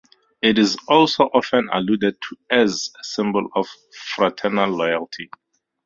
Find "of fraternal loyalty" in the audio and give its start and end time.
3.53-5.29